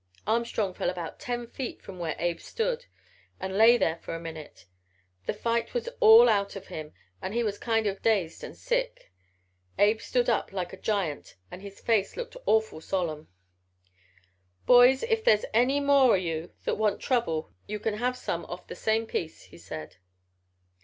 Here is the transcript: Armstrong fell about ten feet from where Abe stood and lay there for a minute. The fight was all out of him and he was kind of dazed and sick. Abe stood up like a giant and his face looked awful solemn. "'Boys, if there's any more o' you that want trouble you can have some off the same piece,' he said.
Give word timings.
Armstrong 0.25 0.73
fell 0.73 0.89
about 0.89 1.19
ten 1.19 1.45
feet 1.45 1.79
from 1.83 1.99
where 1.99 2.15
Abe 2.17 2.39
stood 2.39 2.87
and 3.39 3.55
lay 3.55 3.77
there 3.77 3.97
for 3.97 4.15
a 4.15 4.19
minute. 4.19 4.65
The 5.27 5.33
fight 5.35 5.75
was 5.75 5.89
all 5.99 6.27
out 6.27 6.55
of 6.55 6.69
him 6.73 6.95
and 7.21 7.35
he 7.35 7.43
was 7.43 7.59
kind 7.59 7.85
of 7.85 8.01
dazed 8.01 8.43
and 8.43 8.57
sick. 8.57 9.11
Abe 9.77 10.01
stood 10.01 10.27
up 10.27 10.51
like 10.51 10.73
a 10.73 10.81
giant 10.81 11.35
and 11.51 11.61
his 11.61 11.79
face 11.79 12.17
looked 12.17 12.35
awful 12.47 12.81
solemn. 12.81 13.27
"'Boys, 14.65 15.03
if 15.03 15.23
there's 15.23 15.45
any 15.53 15.79
more 15.79 16.13
o' 16.13 16.15
you 16.15 16.51
that 16.65 16.79
want 16.79 16.99
trouble 16.99 17.51
you 17.67 17.79
can 17.79 17.93
have 17.99 18.17
some 18.17 18.43
off 18.45 18.65
the 18.65 18.75
same 18.75 19.05
piece,' 19.05 19.43
he 19.43 19.57
said. 19.59 19.97